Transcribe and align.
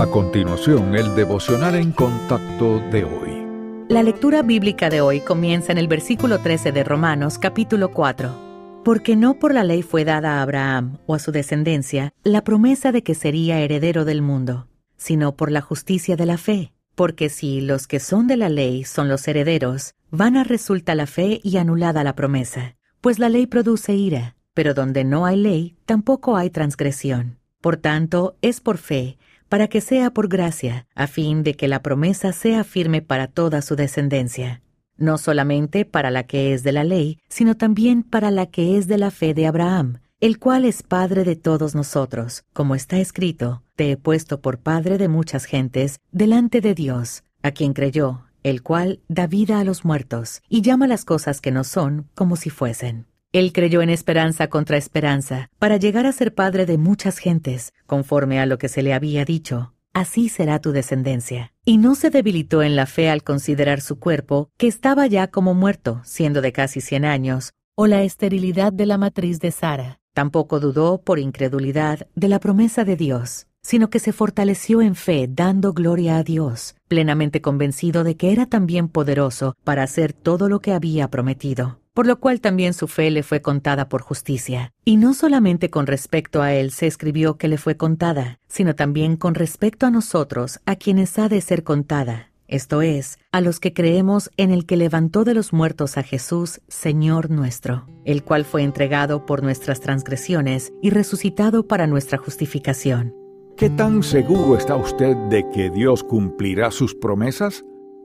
A 0.00 0.06
continuación, 0.06 0.96
el 0.96 1.14
devocional 1.14 1.74
en 1.74 1.92
contacto 1.92 2.78
de 2.90 3.04
hoy. 3.04 3.84
La 3.90 4.02
lectura 4.02 4.40
bíblica 4.40 4.88
de 4.88 5.02
hoy 5.02 5.20
comienza 5.20 5.72
en 5.72 5.76
el 5.76 5.88
versículo 5.88 6.38
13 6.38 6.72
de 6.72 6.84
Romanos 6.84 7.36
capítulo 7.36 7.90
4. 7.90 8.80
Porque 8.82 9.14
no 9.14 9.34
por 9.34 9.52
la 9.52 9.62
ley 9.62 9.82
fue 9.82 10.06
dada 10.06 10.38
a 10.38 10.42
Abraham 10.42 10.96
o 11.04 11.14
a 11.14 11.18
su 11.18 11.32
descendencia 11.32 12.14
la 12.24 12.42
promesa 12.44 12.92
de 12.92 13.02
que 13.02 13.14
sería 13.14 13.60
heredero 13.60 14.06
del 14.06 14.22
mundo, 14.22 14.68
sino 14.96 15.36
por 15.36 15.50
la 15.50 15.60
justicia 15.60 16.16
de 16.16 16.24
la 16.24 16.38
fe. 16.38 16.72
Porque 16.94 17.28
si 17.28 17.60
los 17.60 17.86
que 17.86 18.00
son 18.00 18.26
de 18.26 18.38
la 18.38 18.48
ley 18.48 18.84
son 18.84 19.06
los 19.10 19.28
herederos, 19.28 19.96
vana 20.10 20.44
resulta 20.44 20.94
la 20.94 21.06
fe 21.06 21.42
y 21.44 21.58
anulada 21.58 22.04
la 22.04 22.14
promesa, 22.14 22.74
pues 23.02 23.18
la 23.18 23.28
ley 23.28 23.46
produce 23.46 23.92
ira, 23.92 24.34
pero 24.54 24.72
donde 24.72 25.04
no 25.04 25.26
hay 25.26 25.36
ley, 25.36 25.76
tampoco 25.84 26.38
hay 26.38 26.48
transgresión. 26.48 27.36
Por 27.60 27.76
tanto, 27.76 28.38
es 28.40 28.62
por 28.62 28.78
fe, 28.78 29.18
para 29.50 29.66
que 29.66 29.80
sea 29.80 30.12
por 30.12 30.28
gracia, 30.28 30.86
a 30.94 31.08
fin 31.08 31.42
de 31.42 31.54
que 31.54 31.66
la 31.66 31.82
promesa 31.82 32.32
sea 32.32 32.62
firme 32.62 33.02
para 33.02 33.26
toda 33.26 33.62
su 33.62 33.74
descendencia, 33.74 34.62
no 34.96 35.18
solamente 35.18 35.84
para 35.84 36.12
la 36.12 36.22
que 36.22 36.54
es 36.54 36.62
de 36.62 36.70
la 36.70 36.84
ley, 36.84 37.18
sino 37.28 37.56
también 37.56 38.04
para 38.04 38.30
la 38.30 38.46
que 38.46 38.78
es 38.78 38.86
de 38.86 38.96
la 38.96 39.10
fe 39.10 39.34
de 39.34 39.48
Abraham, 39.48 39.98
el 40.20 40.38
cual 40.38 40.64
es 40.64 40.84
Padre 40.84 41.24
de 41.24 41.34
todos 41.34 41.74
nosotros, 41.74 42.44
como 42.52 42.76
está 42.76 42.98
escrito, 43.00 43.64
te 43.74 43.90
he 43.90 43.96
puesto 43.96 44.40
por 44.40 44.60
Padre 44.60 44.98
de 44.98 45.08
muchas 45.08 45.46
gentes, 45.46 45.98
delante 46.12 46.60
de 46.60 46.74
Dios, 46.74 47.24
a 47.42 47.50
quien 47.50 47.72
creyó, 47.72 48.26
el 48.44 48.62
cual 48.62 49.00
da 49.08 49.26
vida 49.26 49.58
a 49.58 49.64
los 49.64 49.84
muertos, 49.84 50.42
y 50.48 50.62
llama 50.62 50.86
las 50.86 51.04
cosas 51.04 51.40
que 51.40 51.50
no 51.50 51.64
son 51.64 52.06
como 52.14 52.36
si 52.36 52.50
fuesen. 52.50 53.06
Él 53.32 53.52
creyó 53.52 53.80
en 53.80 53.90
esperanza 53.90 54.48
contra 54.48 54.76
esperanza, 54.76 55.50
para 55.60 55.76
llegar 55.76 56.04
a 56.04 56.10
ser 56.10 56.34
padre 56.34 56.66
de 56.66 56.78
muchas 56.78 57.18
gentes, 57.18 57.72
conforme 57.86 58.40
a 58.40 58.46
lo 58.46 58.58
que 58.58 58.68
se 58.68 58.82
le 58.82 58.92
había 58.92 59.24
dicho. 59.24 59.72
Así 59.92 60.28
será 60.28 60.58
tu 60.58 60.72
descendencia. 60.72 61.52
Y 61.64 61.78
no 61.78 61.94
se 61.94 62.10
debilitó 62.10 62.64
en 62.64 62.74
la 62.74 62.86
fe 62.86 63.08
al 63.08 63.22
considerar 63.22 63.82
su 63.82 64.00
cuerpo, 64.00 64.50
que 64.56 64.66
estaba 64.66 65.06
ya 65.06 65.28
como 65.28 65.54
muerto, 65.54 66.00
siendo 66.04 66.40
de 66.40 66.50
casi 66.50 66.80
cien 66.80 67.04
años, 67.04 67.52
o 67.76 67.86
la 67.86 68.02
esterilidad 68.02 68.72
de 68.72 68.86
la 68.86 68.98
matriz 68.98 69.38
de 69.38 69.52
Sara. 69.52 70.00
Tampoco 70.12 70.58
dudó, 70.58 71.00
por 71.00 71.20
incredulidad, 71.20 72.08
de 72.16 72.28
la 72.28 72.40
promesa 72.40 72.84
de 72.84 72.96
Dios, 72.96 73.46
sino 73.62 73.90
que 73.90 74.00
se 74.00 74.12
fortaleció 74.12 74.82
en 74.82 74.96
fe, 74.96 75.28
dando 75.30 75.72
gloria 75.72 76.16
a 76.16 76.24
Dios, 76.24 76.74
plenamente 76.88 77.40
convencido 77.40 78.02
de 78.02 78.16
que 78.16 78.32
era 78.32 78.46
también 78.46 78.88
poderoso 78.88 79.54
para 79.62 79.84
hacer 79.84 80.12
todo 80.12 80.48
lo 80.48 80.58
que 80.58 80.72
había 80.72 81.06
prometido 81.08 81.80
por 82.00 82.06
lo 82.06 82.18
cual 82.18 82.40
también 82.40 82.72
su 82.72 82.88
fe 82.88 83.10
le 83.10 83.22
fue 83.22 83.42
contada 83.42 83.90
por 83.90 84.00
justicia. 84.00 84.72
Y 84.86 84.96
no 84.96 85.12
solamente 85.12 85.68
con 85.68 85.86
respecto 85.86 86.40
a 86.40 86.54
él 86.54 86.70
se 86.70 86.86
escribió 86.86 87.36
que 87.36 87.46
le 87.46 87.58
fue 87.58 87.76
contada, 87.76 88.38
sino 88.48 88.74
también 88.74 89.18
con 89.18 89.34
respecto 89.34 89.84
a 89.84 89.90
nosotros, 89.90 90.60
a 90.64 90.76
quienes 90.76 91.18
ha 91.18 91.28
de 91.28 91.42
ser 91.42 91.62
contada, 91.62 92.30
esto 92.48 92.80
es, 92.80 93.18
a 93.32 93.42
los 93.42 93.60
que 93.60 93.74
creemos 93.74 94.30
en 94.38 94.50
el 94.50 94.64
que 94.64 94.78
levantó 94.78 95.24
de 95.24 95.34
los 95.34 95.52
muertos 95.52 95.98
a 95.98 96.02
Jesús, 96.02 96.62
Señor 96.68 97.28
nuestro, 97.28 97.84
el 98.06 98.24
cual 98.24 98.46
fue 98.46 98.62
entregado 98.62 99.26
por 99.26 99.42
nuestras 99.42 99.80
transgresiones 99.80 100.72
y 100.80 100.88
resucitado 100.88 101.68
para 101.68 101.86
nuestra 101.86 102.16
justificación. 102.16 103.14
¿Qué 103.58 103.68
tan 103.68 104.02
seguro 104.02 104.56
está 104.56 104.74
usted 104.74 105.14
de 105.28 105.46
que 105.50 105.68
Dios 105.68 106.02
cumplirá 106.02 106.70
sus 106.70 106.94
promesas? 106.94 107.62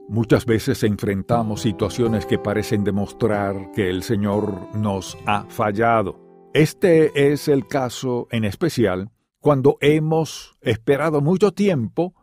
Muchas 0.08 0.46
veces 0.46 0.84
enfrentamos 0.84 1.62
situaciones 1.62 2.26
que 2.26 2.38
parecen 2.38 2.84
demostrar 2.84 3.72
que 3.72 3.90
el 3.90 4.04
Señor 4.04 4.74
nos 4.76 5.18
ha 5.26 5.44
fallado. 5.48 6.20
Este 6.54 7.32
es 7.32 7.48
el 7.48 7.66
caso 7.66 8.28
en 8.30 8.44
especial 8.44 9.10
cuando 9.40 9.78
hemos 9.80 10.56
esperado 10.60 11.20
mucho 11.20 11.52
tiempo 11.52 12.14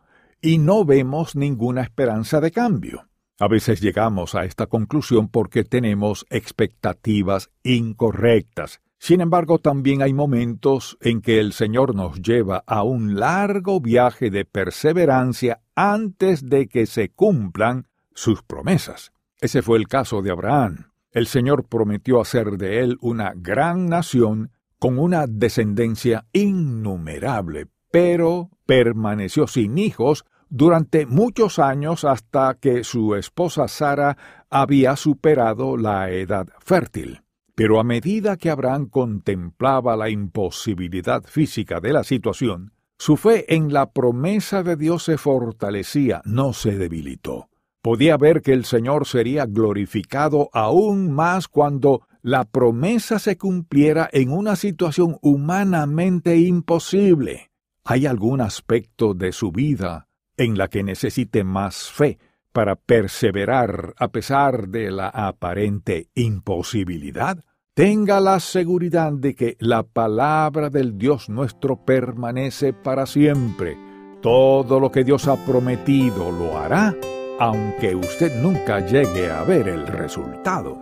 y 0.42 0.60
no 0.60 0.86
vemos 0.86 1.36
ninguna 1.36 1.82
esperanza 1.82 2.40
de 2.40 2.52
cambio. 2.52 3.10
A 3.38 3.50
veces 3.50 3.82
llegamos 3.82 4.34
a 4.36 4.46
esta 4.46 4.68
conclusión 4.68 5.28
porque 5.28 5.66
tenemos 5.66 6.26
expectativas 6.30 7.50
incorrectas 7.64 8.82
sin 9.04 9.20
embargo, 9.20 9.60
también 9.60 10.02
hay 10.02 10.14
momentos 10.14 10.98
en 11.02 11.20
que 11.20 11.42
el 11.42 11.52
Señor 11.52 11.94
nos 11.94 12.22
lleva 12.22 12.64
a 12.66 12.84
un 12.84 13.20
largo 13.20 13.82
viaje 13.82 14.30
de 14.30 14.46
perseverancia 14.46 15.60
antes 15.76 16.48
de 16.50 16.70
que 16.70 16.86
se 16.86 17.10
cumplan 17.10 17.88
sus 18.14 18.44
promesas. 18.44 19.12
Ese 19.42 19.62
fue 19.62 19.78
el 19.78 19.90
caso 19.90 20.22
de 20.22 20.32
Abraham. 20.32 20.94
El 21.12 21.28
Señor 21.28 21.66
prometió 21.66 22.22
hacer 22.22 22.52
de 22.52 22.80
él 22.80 22.98
una 23.02 23.34
gran 23.36 23.88
nación 23.88 24.52
con 24.80 24.98
una 24.98 25.28
descendencia 25.28 26.26
innumerable, 26.32 27.68
pero 27.92 28.52
permaneció 28.66 29.48
sin 29.48 29.80
hijos 29.80 30.24
durante 30.48 31.06
muchos 31.06 31.60
años 31.60 32.06
hasta 32.06 32.54
que 32.54 32.86
su 32.86 33.16
esposa 33.16 33.68
Sara 33.68 34.16
había 34.50 34.96
superado 34.96 35.76
la 35.76 36.10
edad 36.10 36.48
fértil. 36.60 37.23
Pero 37.56 37.80
a 37.80 37.84
medida 37.84 38.38
que 38.38 38.50
Abraham 38.50 38.88
contemplaba 38.88 39.96
la 39.96 40.10
imposibilidad 40.10 41.24
física 41.24 41.80
de 41.80 41.94
la 41.94 42.04
situación, 42.04 42.74
su 42.98 43.18
fe 43.18 43.54
en 43.54 43.72
la 43.72 43.92
promesa 43.92 44.64
de 44.64 44.76
Dios 44.76 45.04
se 45.04 45.18
fortalecía, 45.18 46.22
no 46.26 46.54
se 46.54 46.78
debilitó. 46.78 47.50
Podía 47.82 48.18
ver 48.18 48.42
que 48.42 48.54
el 48.54 48.66
Señor 48.66 49.06
sería 49.06 49.46
glorificado 49.46 50.50
aún 50.54 51.12
más 51.12 51.48
cuando 51.48 52.08
la 52.22 52.46
promesa 52.46 53.20
se 53.20 53.38
cumpliera 53.38 54.10
en 54.14 54.32
una 54.32 54.56
situación 54.56 55.18
humanamente 55.22 56.38
imposible. 56.38 57.52
¿Hay 57.84 58.06
algún 58.06 58.40
aspecto 58.40 59.14
de 59.14 59.34
su 59.34 59.52
vida 59.52 60.08
en 60.38 60.58
la 60.58 60.70
que 60.70 60.84
necesite 60.84 61.44
más 61.44 61.92
fe 61.92 62.18
para 62.54 62.76
perseverar 62.76 63.94
a 63.98 64.08
pesar 64.10 64.70
de 64.70 64.92
la 64.92 65.10
aparente 65.10 66.08
imposibilidad, 66.16 67.44
tenga 67.74 68.22
la 68.22 68.40
seguridad 68.40 69.12
de 69.12 69.34
que 69.36 69.58
la 69.60 69.84
palabra 69.84 70.70
del 70.70 70.98
Dios 70.98 71.28
nuestro 71.28 71.84
permanece 71.84 72.72
para 72.72 73.08
siempre. 73.08 73.76
Todo 74.22 74.80
lo 74.80 74.92
que 74.92 75.04
Dios 75.04 75.28
ha 75.28 75.36
prometido 75.46 76.32
lo 76.32 76.58
hará, 76.58 76.96
aunque 77.40 77.96
usted 77.96 78.42
nunca 78.42 78.80
llegue 78.80 79.30
a 79.32 79.44
ver 79.44 79.68
el 79.68 79.88
resultado. 79.88 80.80